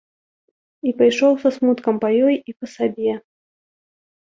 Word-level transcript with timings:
І 0.91 0.93
пайшоў 1.01 1.33
са 1.43 1.49
смуткам 1.59 1.95
па 2.05 2.09
ёй 2.25 2.35
і 2.41 2.51
па 2.59 2.65
сабе. 2.75 3.11